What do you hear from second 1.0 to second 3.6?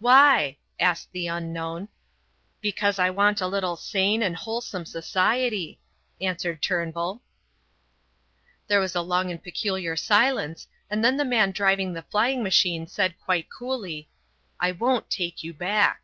the unknown. "Because I want a